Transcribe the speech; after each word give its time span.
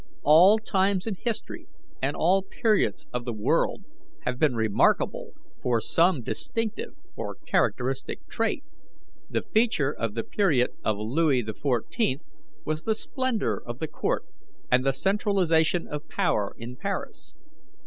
All 0.23 0.57
times 0.57 1.05
in 1.05 1.13
history 1.13 1.67
and 2.01 2.15
all 2.17 2.41
periods 2.41 3.05
of 3.13 3.23
the 3.23 3.33
world 3.33 3.85
have 4.21 4.39
been 4.39 4.55
remarkable 4.55 5.33
for 5.61 5.79
some 5.79 6.23
distinctive 6.23 6.95
or 7.15 7.35
characteristic 7.45 8.25
trait. 8.27 8.63
The 9.29 9.43
feature 9.43 9.91
of 9.93 10.15
the 10.15 10.23
period 10.23 10.71
of 10.83 10.97
Louis 10.97 11.43
XIV 11.43 12.31
was 12.65 12.81
the 12.81 12.95
splendour 12.95 13.61
of 13.63 13.77
the 13.77 13.87
court 13.87 14.25
and 14.71 14.83
the 14.83 14.91
centralization 14.91 15.87
of 15.87 16.09
power 16.09 16.55
in 16.57 16.77
Paris. 16.77 17.37